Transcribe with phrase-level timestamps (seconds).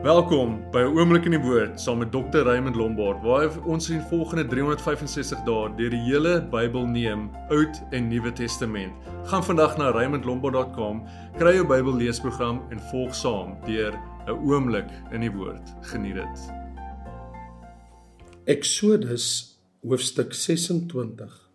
[0.00, 2.42] Welkom by 'n oomblik in die woord saam met Dr.
[2.42, 8.08] Raymond Lombard waar ons in volgende 365 dae deur die hele Bybel neem, Oud en
[8.08, 8.92] Nuwe Testament.
[9.24, 11.04] Gaan vandag na raymondlombard.com,
[11.36, 13.92] kry jou Bybel leesprogram en volg saam deur
[14.26, 15.74] 'n oomblik in die woord.
[15.80, 16.50] Geniet dit.
[18.44, 21.50] Eksodus hoofstuk 26.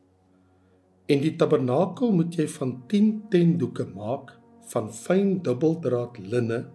[1.07, 4.37] En die tabernakel moet jy van 10 tendoeke maak
[4.71, 6.65] van fyn dubbeldraad linne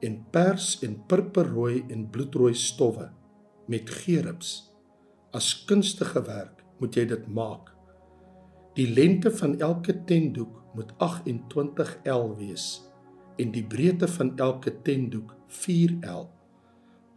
[0.00, 3.08] en pers en purperrooi en bloedrooi stowwe
[3.68, 4.52] met gerubs
[5.36, 7.72] as kunstige werk moet jy dit maak.
[8.78, 12.66] Die lengte van elke tentdoek moet 28 L wees
[13.38, 16.28] en die breedte van elke tentdoek 4 L.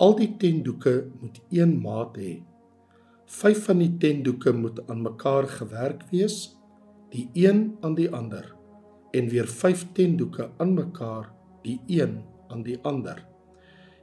[0.01, 2.39] Al die tentdoeke moet een maat hê.
[3.31, 6.39] Vyf van die tentdoeke moet aan mekaar gewerk wees
[7.11, 8.45] die een aan die ander
[9.11, 11.31] en weer vyf tentdoeke aan mekaar
[11.63, 12.21] die een
[12.51, 13.19] aan die ander.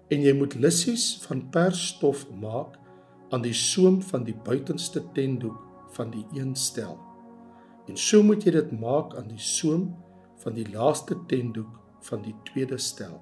[0.09, 2.79] En jy moet lissies van persstof maak
[3.31, 5.61] aan die soem van die buitenste tentdoek
[5.97, 6.97] van die een stel.
[7.89, 9.91] En so moet jy dit maak aan die soem
[10.43, 11.73] van die laaste tentdoek
[12.09, 13.19] van die tweede stel.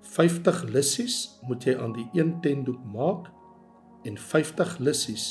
[0.00, 3.28] 50 lissies moet jy aan die een tentdoek maak
[4.08, 5.26] en 50 lissies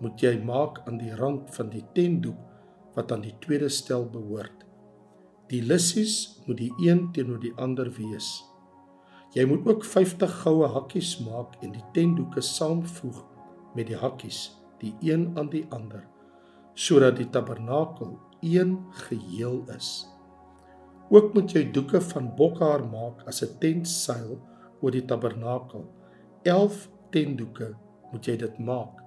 [0.00, 4.65] moet jy maak aan die rand van die tentdoek wat aan die tweede stel behoort.
[5.46, 8.28] Die lissies moet die een teenoor die ander wees.
[9.36, 13.20] Jy moet ook 50 goue hakkies maak en die tentdoeke saamvoeg
[13.76, 16.02] met die hakkies, die een aan die ander,
[16.74, 18.74] sodat die tabernakel een
[19.06, 20.08] geheel is.
[21.14, 24.40] Ook moet jy doeke van bokhaar maak as 'n tentseil
[24.80, 25.84] oor die tabernakel.
[26.42, 27.76] 11 tentdoeke
[28.12, 28.98] moet jy dit maak.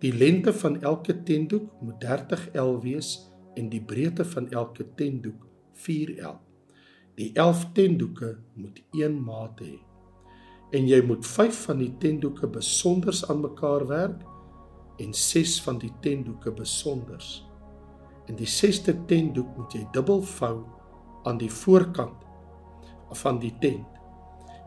[0.00, 5.47] Die lengte van elke tentdoek moet 30 L wees en die breedte van elke tentdoek
[5.86, 6.38] 4L.
[7.18, 9.76] Die 11 tentdoeke moet een maat hê.
[10.70, 14.24] En jy moet 5 van die tentdoeke besonders aan mekaar werk
[14.98, 17.30] en 6 van die tentdoeke besonders.
[18.28, 20.56] En die 6ste tentdoek moet jy dubbel vou
[21.24, 22.26] aan die voorkant
[23.22, 23.86] van die tent.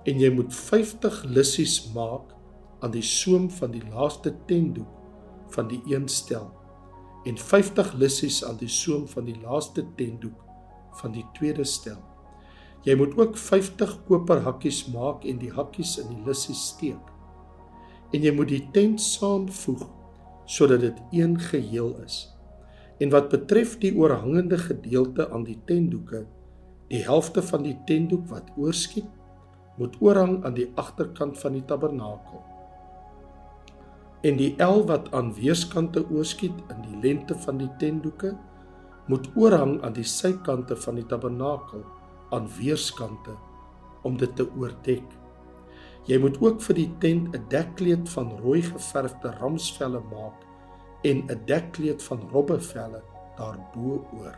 [0.10, 2.34] En jy moet 50 lissies maak
[2.82, 4.98] aan die soem van die laaste tentdoek
[5.54, 6.50] van die een stel
[7.24, 10.51] en 50 lissies aan die soem van die laaste tentdoek
[11.00, 12.00] van die tweede stel.
[12.86, 17.12] Jy moet ook 50 koper hakkies maak en die hakkies in die lissie steek.
[18.12, 19.86] En jy moet die tent saamvoeg
[20.52, 22.26] sodat dit een geheel is.
[23.00, 26.26] En wat betref die oorhangende gedeelte aan die tentdoeke,
[26.92, 29.08] die helfte van die tentdoek wat oorskiet,
[29.80, 32.42] moet oorhang aan die agterkant van die tabernakel.
[34.22, 38.36] En die el wat aan weerskante oorskiet in die lengte van die tentdoeke,
[39.12, 41.84] moet oorhang aan die sykante van die tabernakel
[42.32, 43.36] aan weerskante
[44.08, 45.08] om dit te oordek.
[46.08, 50.48] Jy moet ook vir die tent 'n dekkleed van rooi geverfde ramsvelle maak
[51.04, 53.02] en 'n dekkleed van robbevelle
[53.38, 54.38] daarbo oor.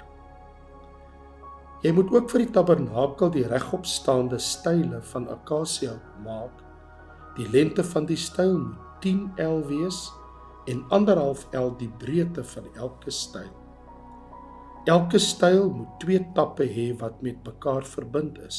[1.84, 6.64] Jy moet ook vir die tabernakel die regopstaande style van akasiëhout maak.
[7.36, 10.12] Die lengte van die styl moet 10 L wees
[10.66, 13.63] en 1.5 L die breedte van elke styl.
[14.84, 18.58] Elke styl moet twee tappe hê wat met mekaar verbind is.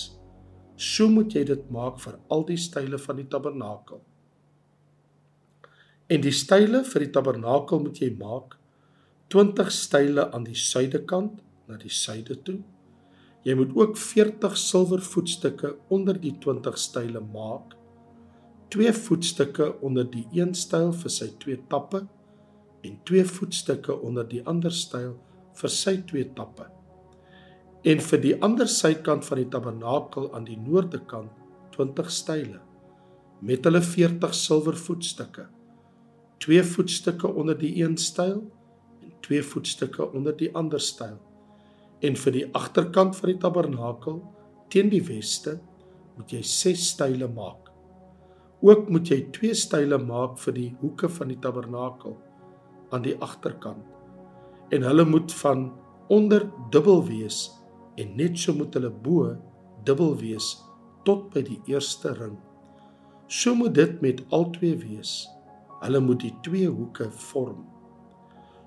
[0.81, 4.01] So moet jy dit maak vir al die style van die tabernakel.
[6.09, 8.57] En die style vir die tabernakel moet jy maak
[9.37, 12.57] 20 style aan die suidekant na die suide toe.
[13.45, 17.77] Jy moet ook 40 silwer voetstukke onder die 20 style maak.
[18.73, 22.07] Twee voetstukke onder die een styl vir sy twee tappe
[22.81, 25.19] en twee voetstukke onder die ander styl
[25.59, 26.67] vir sy twee tappe.
[27.85, 31.33] En vir die ander sykant van die tabernakel aan die noorde kant
[31.77, 32.61] 20 style
[33.45, 35.45] met hulle 40 silwer voetstukke.
[36.41, 38.41] Twee voetstukke onder die een styl
[39.03, 41.19] en twee voetstukke onder die ander styl.
[42.01, 44.23] En vir die agterkant van die tabernakel
[44.73, 45.59] teen die weste
[46.17, 47.69] moet jy 6 style maak.
[48.65, 52.17] Ook moet jy twee style maak vir die hoeke van die tabernakel
[52.95, 53.94] aan die agterkant
[54.71, 55.73] en hulle moet van
[56.09, 57.51] onder dubbel wees
[58.01, 59.35] en net so moet hulle bo
[59.85, 60.55] dubbel wees
[61.05, 62.37] tot by die eerste ring.
[63.27, 65.25] So moet dit met albei wees.
[65.81, 67.65] Hulle moet die twee hoeke vorm.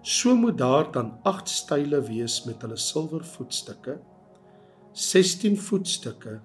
[0.02, 3.98] So moet daar dan 8 style wees met hulle silwer voetstukke,
[4.94, 6.40] 16 voetstukke,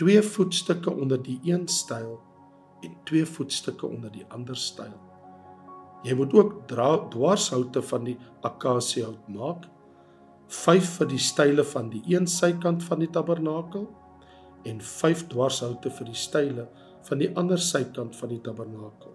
[0.00, 2.20] 2 voetstukke onder die een styl
[2.82, 5.11] en 2 voetstukke onder die ander styl.
[6.02, 9.68] Jy moet ook dwarshoute van die akasiëhout maak.
[10.52, 13.86] 5 vir die style van die een sykant van die tabernakel
[14.68, 16.66] en 5 dwarshoute vir die style
[17.08, 19.14] van die ander sykant van die tabernakel.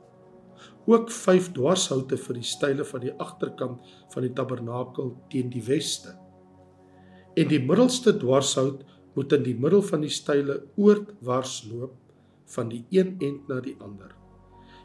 [0.88, 6.16] Ook 5 dwarshoute vir die style van die agterkant van die tabernakel teen die weste.
[7.38, 12.00] En die middelste dwarshout moet in die middel van die style oortwars loop
[12.56, 14.17] van die een end na die ander.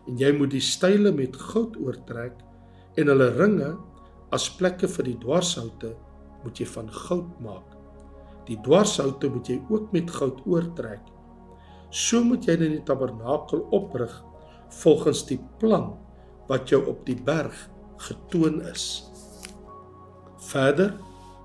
[0.09, 2.41] En jy moet die style met goud oortrek
[2.99, 3.71] en hulle ringe
[4.35, 5.93] as plekke vir die dwarshoute
[6.43, 7.77] moet jy van goud maak.
[8.49, 11.05] Die dwarshoute moet jy ook met goud oortrek.
[11.93, 14.13] So moet jy in die tabernakel oprig
[14.83, 15.93] volgens die plan
[16.49, 17.55] wat jou op die berg
[18.03, 19.05] getoon is.
[20.49, 20.97] Verder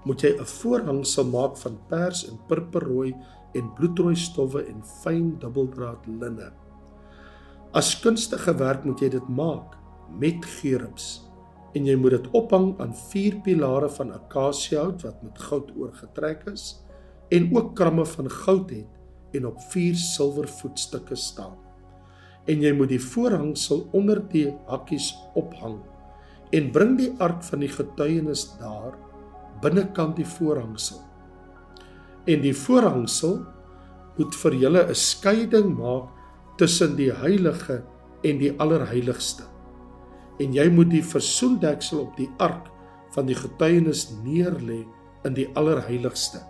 [0.07, 3.13] moet jy 'n voorhangsel maak van pers en purperrooi
[3.53, 6.51] en bloedrooi stowwe en fyn dubbeldraad linne.
[7.75, 9.75] As kunstige werk moet jy dit maak
[10.19, 11.27] met gerubs
[11.75, 16.77] en jy moet dit ophang aan vier pilare van akasiëhout wat met goud oorgetrek is
[17.35, 21.57] en ook kramme van goud het en op vier silwer voetstukke staan.
[22.47, 25.81] En jy moet die voorhangsel onder die hakkies ophang
[26.55, 28.95] en bring die ark van die getuienis daar
[29.61, 31.01] binnekant die voorhangsel.
[32.27, 33.41] En die voorhangsel
[34.17, 36.16] moet vir julle 'n skeiding maak
[36.57, 37.81] tussen die heilige
[38.25, 39.45] en die allerheiligste.
[40.41, 42.69] En jy moet die versoendeksel op die ark
[43.15, 44.83] van die getuienis neerlê
[45.25, 46.41] in die allerheiligste.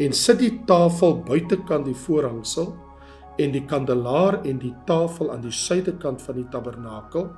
[0.00, 2.72] En sit die tafel buitekant die voorhangsel
[3.40, 7.30] en die kandelaar en die tafel aan die suidekant van die tabernakel.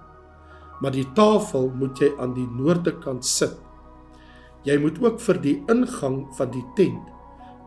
[0.83, 3.55] Maar die tafel moet jy aan die noorde kant sit.
[4.65, 7.14] Jy moet ook vir die ingang van die tent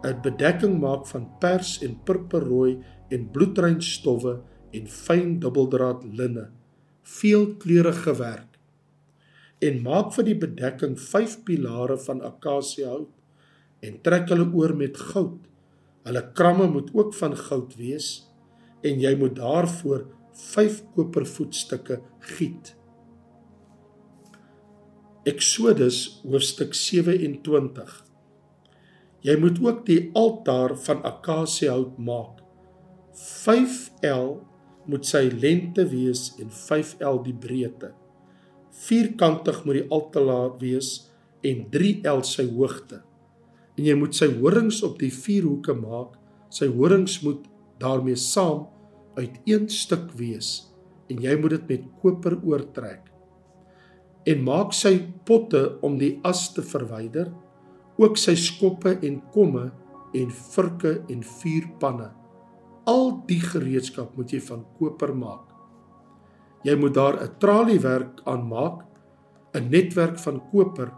[0.03, 2.77] 'n bedekking maak van pers en purperrooi
[3.09, 4.41] en bloedrein stowwe
[4.71, 6.49] en fyn dubbeldraad linne
[7.07, 8.57] veelkleurige werk
[9.63, 13.13] en maak vir die bedekking 5 pilare van akasiëhout
[13.87, 15.39] en trek hulle oor met goud.
[16.07, 18.09] Hulle kramme moet ook van goud wees
[18.85, 20.05] en jy moet daarvoor
[20.53, 21.99] 5 kopervoetstukke
[22.37, 22.75] giet.
[25.27, 28.06] Eksodus hoofstuk 27.
[29.25, 32.43] Jy moet ook die altaar van akasiëhout maak.
[33.17, 34.37] 5L
[34.87, 37.93] moet sy lengte wees en 5L die breedte.
[38.87, 41.09] Vierkantig moet die altaar wees
[41.45, 43.01] en 3L sy hoogte
[43.77, 46.17] en jy moet sy horings op die vier hoeke maak.
[46.53, 47.45] Sy horings moet
[47.81, 48.65] daarmee saam
[49.17, 50.71] uit een stuk wees
[51.11, 53.05] en jy moet dit met koper oortrek.
[54.27, 54.97] En maak sy
[55.27, 57.29] potte om die as te verwyder,
[57.97, 59.71] ook sy skoppe en komme
[60.13, 62.11] en vurke en vuurpanne.
[62.87, 65.45] Al die gereedskap moet jy van koper maak.
[66.63, 68.85] Jy moet daar 'n traliewerk aan maak,
[69.53, 70.91] 'n netwerk van koper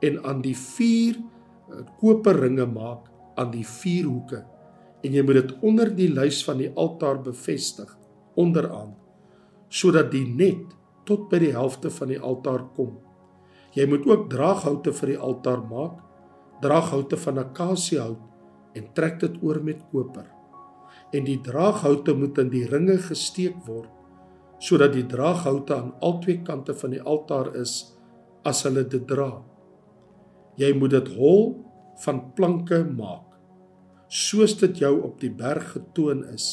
[0.00, 1.16] en aan die vier
[2.00, 4.44] koperringe maak aan die vier hoeke
[5.04, 7.90] en jy moet dit onder die lys van die altaar bevestig
[8.40, 8.94] onderaan
[9.68, 10.74] sodat die net
[11.06, 12.96] tot by die helfte van die altaar kom.
[13.76, 15.98] Jy moet ook draaghoute vir die altaar maak,
[16.62, 20.26] draaghoute van akasiëhout en trek dit oor met koper.
[21.14, 23.92] En die draaghoute moet in die ringe gesteek word
[24.62, 27.74] sodat die draaghoute aan albei kante van die altaar is
[28.48, 29.42] as hulle dit dra.
[30.56, 31.50] Jy moet dit hol
[32.04, 33.34] van planke maak.
[34.08, 36.46] Soos dit jou op die berg getoon is,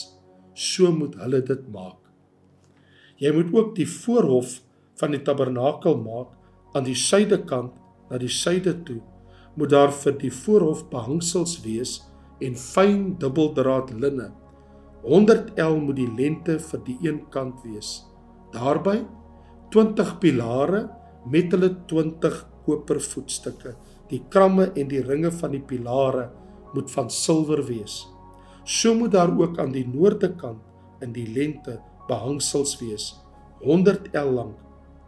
[0.54, 2.00] so moet hulle dit maak.
[3.22, 4.58] Jy moet ook die voorhof
[5.00, 6.34] van die tabernakel maak
[6.76, 7.78] aan die suidekant
[8.10, 9.00] na die suide toe.
[9.56, 12.00] Moet daar vir die voorhof behangsels wees
[12.42, 14.32] en fyn dubbeldraad linne.
[15.04, 18.02] 100 L moet die lengte vir die een kant wees.
[18.54, 19.04] Daarby
[19.74, 20.88] 20 pilare
[21.30, 23.76] met hulle 20 kopervoetstukke.
[24.10, 26.30] Die kramme en die ringe van die pilare
[26.74, 28.04] moet van silwer wees.
[28.66, 30.62] So moet daar ook aan die noorde kant
[31.02, 33.12] in die lengte behangsels wees,
[33.64, 34.58] 100 L lank.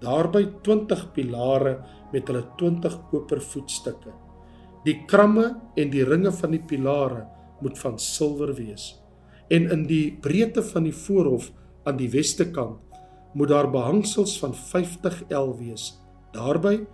[0.03, 1.77] Daarby 20 pilare
[2.11, 4.11] met hulle 20 kopervoetstukke.
[4.85, 7.25] Die kramme en die ringe van die pilare
[7.61, 8.93] moet van silwer wees.
[9.49, 11.51] En in die breedte van die voorhof
[11.85, 12.81] aan die weste kant
[13.33, 15.91] moet daar behangsels van 50 L wees.
[16.33, 16.85] Daarby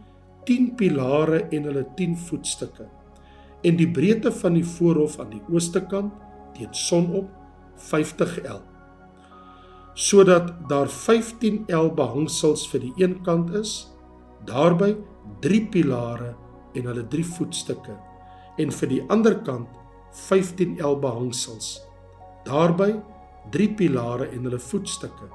[0.45, 2.87] 10 pilare en hulle 10 voetstukke
[3.61, 6.13] en die breedte van die voorhof aan die ooste kant
[6.57, 7.29] teen sonop
[7.89, 8.61] 50 L
[10.01, 13.73] sodat daar 15 L behangsels vir die een kant is
[14.49, 14.95] daarby
[15.45, 16.31] 3 pilare
[16.73, 17.97] en hulle 3 voetstukke
[18.57, 19.69] en vir die ander kant
[20.27, 21.79] 15 L behangsels
[22.47, 22.93] daarby
[23.51, 25.29] 3 pilare en hulle voetstukke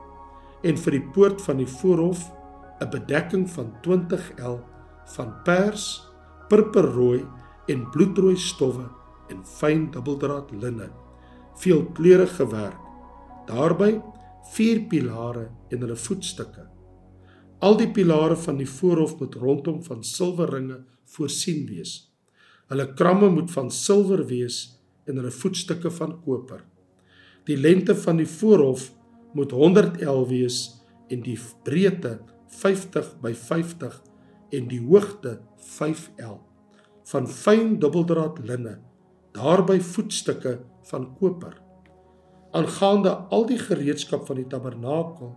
[0.67, 2.31] en vir die poort van die voorhof
[2.81, 4.59] 'n bedekking van 20 L
[5.17, 6.03] van pers,
[6.49, 7.25] purperrooi
[7.67, 8.89] en bloedrooi stowwe
[9.29, 10.91] en fyn dubbeldraad linne.
[11.57, 12.81] veelkleurige werk.
[13.47, 14.03] Daarby
[14.53, 16.67] vier pilare en hulle voetstukke.
[17.59, 20.85] Al die pilare van die voorhof moet rondom van silwerringe
[21.15, 21.99] voorsien wees.
[22.71, 26.65] Hulle kramme moet van silwer wees en hulle voetstukke van koper.
[27.47, 28.91] Die lengte van die voorhof
[29.37, 30.65] moet 100 L wees
[31.13, 32.19] en die breedte
[32.59, 34.01] 50 by 50
[34.57, 35.39] en die hoogte
[35.77, 36.39] 5 L
[37.11, 38.79] van fyn dubbeldraad linne
[39.37, 40.57] daarby voetstukke
[40.91, 41.55] van koper
[42.57, 45.35] aangaande al die gereedskap van die tabernakel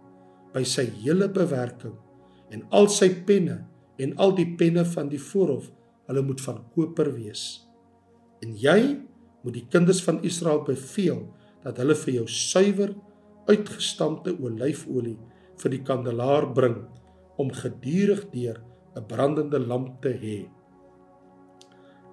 [0.54, 1.98] by sy hele bewerking
[2.54, 3.60] en al sy penne
[4.00, 5.70] en al die penne van die voorhof
[6.10, 7.44] hulle moet van koper wees.
[8.42, 8.80] En jy
[9.44, 11.26] moet die kinders van Israel beveel
[11.64, 12.96] dat hulle vir jou suiwer
[13.50, 15.18] uitgestampte olyfolie
[15.60, 16.80] vir die kandelaar bring
[17.40, 18.62] om gedurig deur
[18.96, 20.50] 'n brandende lamp te hê.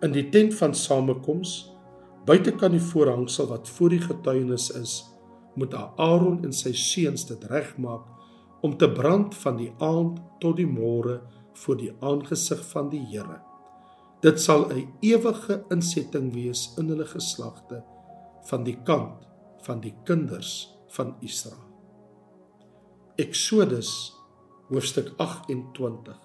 [0.02, 1.72] In die tent van samekoms
[2.26, 5.04] buitekant die voorhangsel wat voor die getuienis is
[5.54, 8.04] moet Aaron en sy seuns dit regmaak
[8.60, 11.20] om te brand van die aand tot die môre
[11.64, 13.40] voor die aangesig van die Here.
[14.20, 17.84] Dit sal 'n ewige insetting wees in hulle geslagte
[18.48, 19.28] van die kant
[19.66, 21.66] van die kinders van Israel.
[23.16, 24.12] Eksodus
[24.68, 26.18] hoofstuk 28.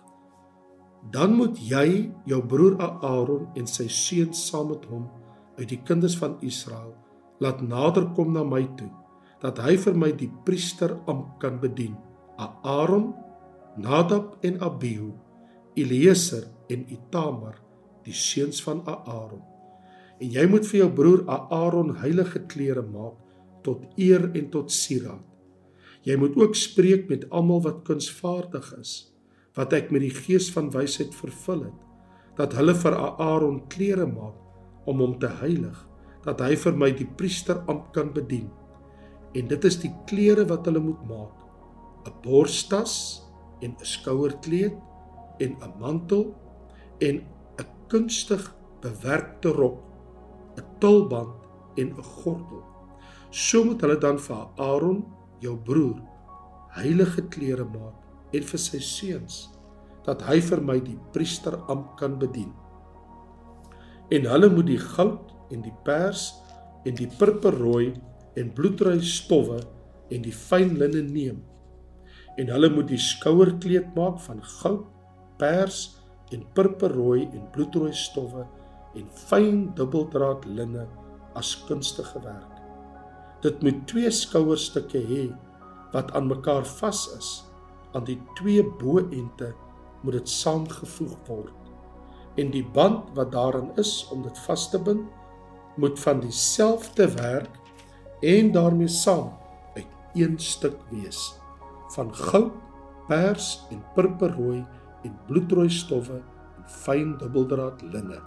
[1.12, 5.10] Dan moet jy jou broer Aaron en sy seuns saam met hom
[5.58, 6.94] uit die kinders van Israel
[7.42, 8.92] laat naderkom na my toe
[9.42, 11.96] dat hy vir my die priesteramp kan bedien.
[12.38, 13.14] Aaron,
[13.78, 15.12] Nadab en Abihu,
[15.76, 17.56] Eliezer en Itamar,
[18.06, 19.44] die seuns van Aaron.
[20.22, 23.18] En jy moet vir jou broer Aaron heilige klere maak
[23.66, 25.24] tot eer en tot sieraad.
[26.04, 28.94] Jy moet ook spreek met almal wat kunsvaardig is,
[29.58, 31.80] wat ek met die gees van wysheid vervul het,
[32.38, 35.78] dat hulle vir Aaron klere maak om hom te heilig,
[36.26, 38.50] dat hy vir my die priesteramp kan bedien
[39.38, 41.36] en dit is die klere wat hulle moet maak
[42.08, 42.94] 'n borstas
[43.62, 44.76] en 'n skouerkleed
[45.40, 46.34] en 'n mantel
[47.00, 47.16] en
[47.60, 49.80] 'n kunstig bewerkte rok
[50.58, 51.34] 'n tulband
[51.76, 52.64] en 'n gordel
[53.30, 55.06] so moet hulle dan vir Aaron
[55.40, 56.00] jou broer
[56.76, 59.50] heilige klere maak en vir sy seuns
[60.06, 62.52] dat hy vir my die priesteramp kan bedien.
[64.12, 66.32] En hulle moet die goud en die pers
[66.88, 67.94] en die purperrooi
[68.40, 69.60] en bloedrooi stowwe
[70.12, 71.42] en die fyn linne neem
[72.42, 74.86] en hulle moet die skouerkleed maak van goud,
[75.42, 75.82] pers
[76.34, 78.48] en purperrooi en bloedrooi stowwe
[78.98, 80.88] en fyn dubbeldraad linne
[81.38, 82.58] as kunstige werk.
[83.46, 85.24] Dit moet twee skouerstukke hê
[85.94, 87.32] wat aan mekaar vas is.
[87.96, 89.52] Aan die twee boënte
[90.02, 91.58] moet dit saamgevoeg word.
[92.40, 95.04] En die band wat daarin is om dit vas te bind,
[95.82, 97.60] moet van dieselfde werk
[98.22, 99.32] en daarmee saam
[99.76, 101.41] uit een stuk wees
[101.96, 102.54] van goud,
[103.08, 104.62] pers en purperrooi
[105.04, 108.20] en bloedrooi stowwe en fyn dubbeldraad linne.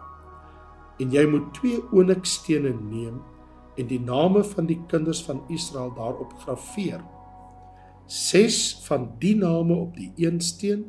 [1.00, 3.22] En jy moet twee onikstene neem
[3.80, 7.02] en die name van die kinders van Israel daarop grafeer.
[8.06, 10.84] 6 van die name op die een steen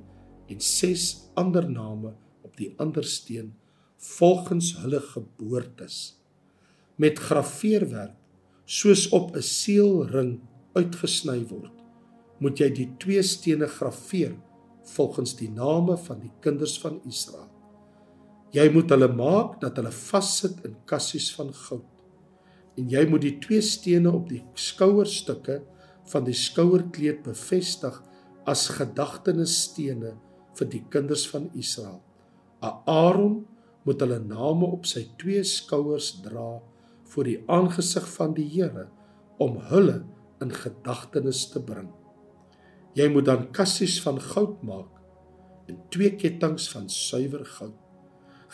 [0.52, 2.14] en 6 ander name
[2.44, 3.54] op die ander steen
[3.98, 6.20] volgens hulle geboortes
[6.96, 8.14] met grafeerwerk
[8.66, 10.40] soos op 'n seelring
[10.74, 11.75] uitgesny word,
[12.46, 14.36] moet jy die twee stene grafeer
[14.94, 17.50] volgens die name van die kinders van Israel.
[18.54, 21.88] Jy moet hulle maak dat hulle vassit in kassies van goud.
[22.78, 25.58] En jy moet die twee stene op die skouerstukke
[26.12, 27.98] van die skouerkleed bevestig
[28.46, 30.14] as gedagtenisstene
[30.56, 32.04] vir die kinders van Israel.
[32.62, 33.42] Aaron
[33.90, 36.60] moet hulle name op sy twee skouers dra
[37.12, 38.88] voor die aangesig van die Here
[39.42, 40.04] om hulle
[40.46, 41.90] in gedagtenis te bring.
[42.96, 45.02] Jy moet dan kassies van goud maak
[45.68, 47.76] en twee kettinge van suiwer goud.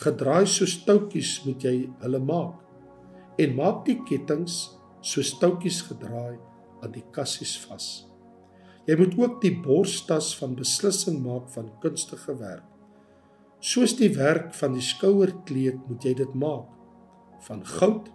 [0.02, 4.50] Gedraai soos touwtjies moet jy hulle maak en maak die kettinge
[5.02, 6.40] soos touwtjies gedraai
[6.82, 7.86] aan die kassies vas.
[8.88, 12.66] Jy moet ook die borstas van beslissing maak van kunstige werk.
[13.62, 16.66] Soos die werk van die skouerkleed moet jy dit maak
[17.46, 18.10] van goud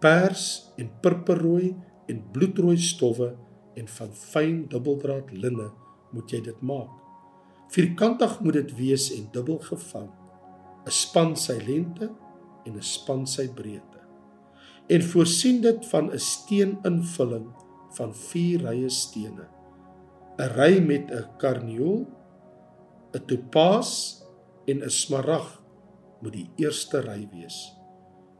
[0.00, 0.46] pers
[0.80, 1.74] en purperrooi
[2.08, 3.34] en bloedrooi stowwe
[3.74, 5.70] en van fyn dubbeldraad linne
[6.14, 6.92] moet jy dit maak.
[7.74, 10.08] Vierkantig moet dit wees en dubbel gevou.
[10.84, 12.10] 'n Span sy lengte
[12.66, 14.00] en 'n span sy breedte.
[14.86, 17.48] En voorsien dit van 'n steeninvulling
[17.96, 19.48] van 4 rye stene.
[20.38, 22.06] 'n Ry met 'n karnieul,
[23.14, 24.22] 'n topaas
[24.66, 25.62] en 'n smarag
[26.20, 27.72] moet die eerste ry wees.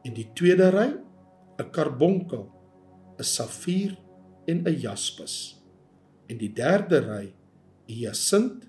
[0.05, 0.91] En die tweede ry
[1.59, 2.50] 'n karbonkel,
[3.19, 4.04] 'n safier
[4.47, 5.63] en 'n jaspis.
[6.27, 7.35] En die derde ry
[7.87, 8.63] 'n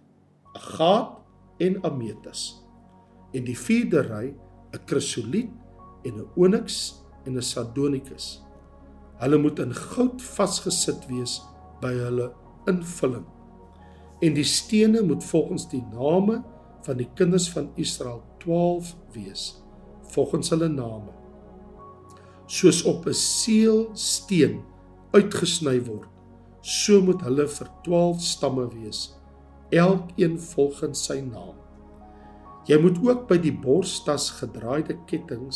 [0.54, 1.18] agaat
[1.58, 2.64] en ametis.
[3.32, 4.34] En die vierde ry
[4.74, 5.52] 'n krisoliet
[6.04, 8.42] en 'n onyx en 'n sardonikus.
[9.18, 11.42] Hulle moet in goud vasgesit wees
[11.82, 12.34] by hulle
[12.66, 13.26] invulling.
[14.20, 16.44] En die stene moet volgens die name
[16.82, 19.64] van die kinders van Israel 12 wees,
[20.02, 21.12] volgens hulle name.
[22.46, 24.62] Soos op 'n seelsteen
[25.16, 26.10] uitgesny word,
[26.62, 29.06] so moet hulle vir 12 stamme wees,
[29.72, 31.56] elkeen volgens sy naam.
[32.66, 35.54] Jy moet ook by die borstas gedraaide kettinge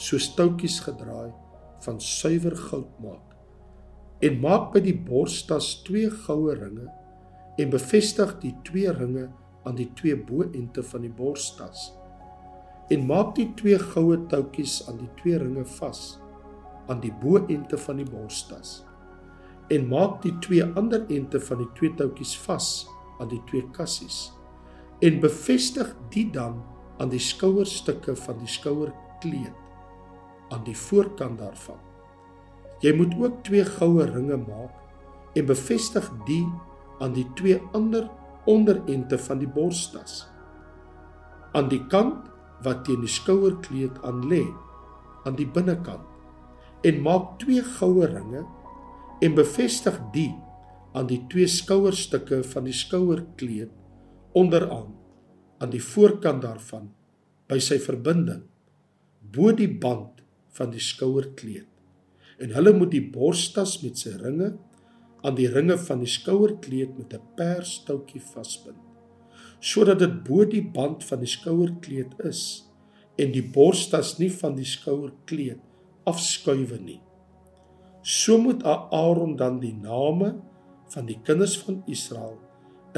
[0.00, 1.30] soos touwtjies gedraai
[1.84, 3.36] van suiwer goud maak.
[4.24, 6.88] En maak by die borstas twee goue ringe
[7.60, 9.28] en bevestig die twee ringe
[9.68, 11.90] aan die twee boente van die borstas.
[12.90, 16.18] En maak die twee goue touwtjies aan die twee ringe vas
[16.90, 18.80] aan die boente van die borstas.
[19.70, 22.88] En maak die twee ander ente van die twee touwtjies vas
[23.22, 24.32] aan die twee kassies.
[25.00, 26.58] En bevestig die dan
[27.00, 29.56] aan die skouerstukke van die skouerkleed
[30.50, 31.78] aan die voorkant daarvan.
[32.82, 36.42] Jy moet ook twee goue ringe maak en bevestig die
[37.00, 38.08] aan die twee ander
[38.50, 40.24] onderente van die borstas.
[41.54, 42.26] Aan die kant
[42.64, 44.42] wat teen die skouerkleed aan lê,
[45.24, 46.09] aan die binnekant.
[46.82, 48.44] En maak twee goue ringe
[49.20, 50.30] en bevestig die
[50.96, 53.74] aan die twee skouerstukke van die skouerkleed
[54.32, 54.94] onderaan
[55.60, 56.88] aan die voorkant daarvan
[57.50, 58.46] by sy verbinding
[59.34, 60.24] bo die band
[60.56, 61.68] van die skouerkleed.
[62.40, 64.54] En hulle moet die borstas met sy ringe
[65.20, 68.80] aan die ringe van die skouerkleed met 'n perstoutjie vasbind,
[69.60, 72.64] sodat dit bo die band van die skouerkleed is
[73.18, 75.60] en die borstas nie van die skouerkleed
[76.08, 77.00] afskuif nie.
[78.02, 80.38] So moet Aaron dan die name
[80.94, 82.38] van die kinders van Israel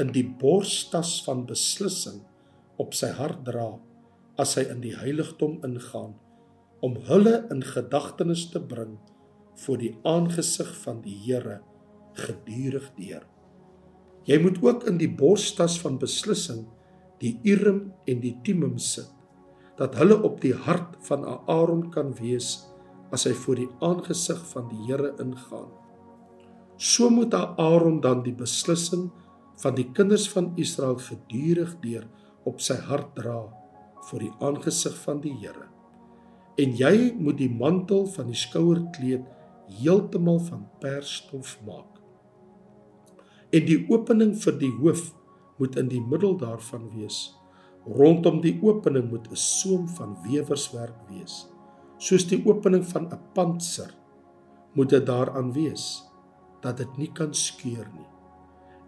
[0.01, 2.23] in die borstas van beslissing
[2.81, 3.73] op sy hart dra
[4.41, 6.15] as hy in die heiligdom ingaan
[6.83, 8.95] om hulle in gedagtenis te bring
[9.63, 11.59] voor die aangesig van die Here
[12.17, 13.27] gedurig deur.
[14.25, 16.65] Jy moet ook in die borstas van beslissing
[17.21, 19.11] die Urim en die Tumim sit
[19.77, 22.61] dat hulle op die hart van Aaron kan wees
[23.13, 25.69] as hy voor die aangesig van die Here ingaan.
[26.77, 29.11] So moet Aaron dan die beslissing
[29.61, 32.09] van die kinders van Israel gedurig deur
[32.49, 33.45] op sy hart dra
[34.09, 35.69] voor die aangesig van die Here
[36.61, 39.25] en jy moet die mantel van die skouerkleed
[39.79, 42.01] heeltemal van persstof maak.
[43.53, 45.07] En die opening vir die hoof
[45.61, 47.31] moet in die middel daarvan wees.
[47.85, 51.47] Rondom die opening moet 'n soem van wewerswerk wees,
[51.97, 53.93] soos die opening van 'n pantser
[54.73, 56.03] moet dit daaraan wees
[56.61, 58.09] dat dit nie kan skeur nie.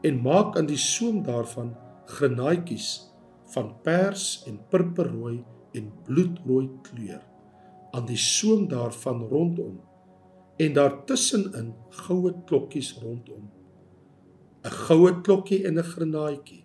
[0.02, 3.12] En maak aan die soem daarvan grenaatjies
[3.54, 7.22] van pers en purperrooi en bloedrooi kleur.
[7.92, 9.82] Aan die soem daarvan rondom
[10.58, 13.52] en daartussenin goue klokkies rondom.
[14.66, 16.64] 'n goue klokkie en 'n grenaatjie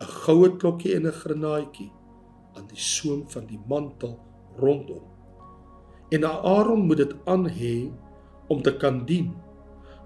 [0.00, 1.92] 'n goue klokkie en 'n grenaatjie
[2.54, 4.18] aan die soem van die mantel
[4.56, 5.15] rondom
[6.10, 7.90] en Aaron moet dit aan hê
[8.48, 9.34] om te kan dien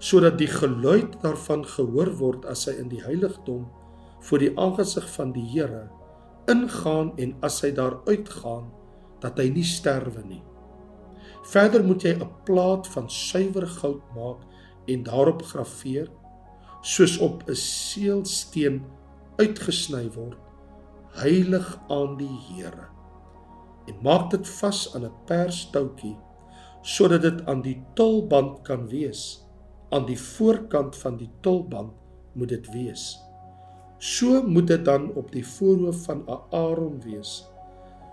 [0.01, 3.67] sodat die geluid daarvan gehoor word as hy in die heiligdom
[4.25, 5.89] voor die aangesig van die Here
[6.49, 8.71] ingaan en as hy daar uitgaan
[9.21, 10.41] dat hy nie sterwe nie.
[11.51, 14.41] Verder moet jy 'n plaat van suiwer goud maak
[14.87, 16.09] en daarop graweer
[16.81, 18.81] soos op 'n seelsteen
[19.37, 20.37] uitgesny word
[21.21, 22.90] heilig aan die Here.
[23.89, 26.17] En maak dit vas aan 'n perstoutjie
[26.81, 29.45] sodat dit aan die tulband kan wees.
[29.89, 31.93] Aan die voorkant van die tulband
[32.33, 33.19] moet dit wees.
[33.97, 37.51] So moet dit dan op die voorhoof van Aaron wees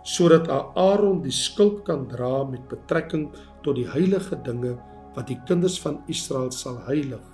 [0.08, 3.28] sodat Aaron die skuld kan dra met betrekking
[3.64, 4.76] tot die heilige dinge
[5.16, 7.24] wat die kinders van Israel sal heilig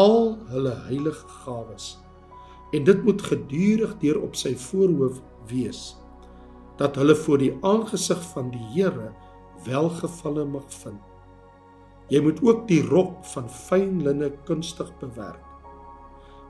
[0.00, 1.94] al hulle heilige gawes
[2.74, 5.82] en dit moet gedurig deur op sy voorhoof wees
[6.78, 9.10] dat hulle voor die aangesig van die Here
[9.66, 11.00] welgevalle mag vind
[12.12, 15.44] jy moet ook die rok van fyn linne kunstig bewerk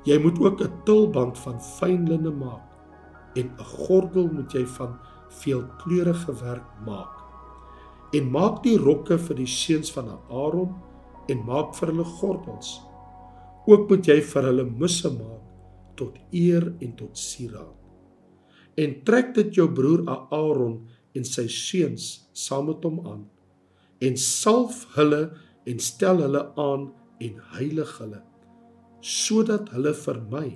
[0.04, 2.74] jy moet ook 'n tulband van fyn linne maak
[3.34, 7.22] en 'n gordel moet jy van veelkleurige werk maak.
[8.14, 10.74] En maak die rokke vir die seuns van Aaron
[11.28, 12.80] en maak vir hulle gordels.
[13.66, 15.42] Ook moet jy vir hulle musse maak
[15.98, 17.84] tot eer en tot sieraad.
[18.80, 20.80] En trek dit jou broer Aaron
[21.14, 23.24] en sy seuns saam met hom aan
[24.04, 25.22] en salf hulle
[25.70, 26.88] en stel hulle aan
[27.24, 28.20] en heilig hulle
[29.04, 30.46] sodat hulle vir my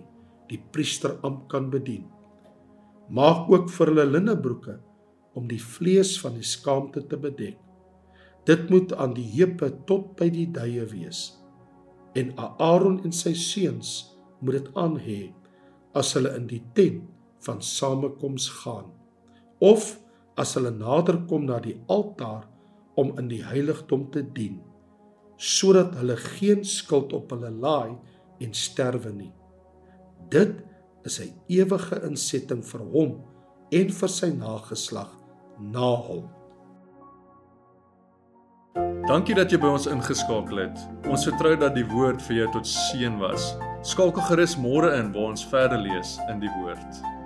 [0.48, 2.06] die priesteramp kan bedien.
[3.12, 4.78] Maak ook vir hulle linnebroeke
[5.36, 7.58] om die vlees van die skaamte te bedek.
[8.48, 11.20] Dit moet aan die heupe tot by die duie wees.
[12.16, 15.20] En Aaron en sy seuns moet dit aan hê
[15.98, 17.04] as hulle in die tent
[17.46, 18.90] van samekoms gaan
[19.58, 19.98] of
[20.38, 22.46] as hulle naderkom na die altaar
[22.98, 24.60] om in die heiligdom te dien
[25.38, 27.94] sodat hulle geen skuld op hulle laai
[28.42, 29.32] en sterwe nie.
[30.30, 30.64] Dit
[31.04, 33.22] is 'n ewige insetting vir hom
[33.70, 35.10] en vir sy nageslag
[35.58, 36.28] na hom.
[39.08, 40.78] Dankie dat jy by ons ingeskakel het.
[41.08, 43.56] Ons vertrou dat die woord vir jou tot seën was.
[43.82, 47.17] Skakel gerus môre in waar ons verder lees in die woord.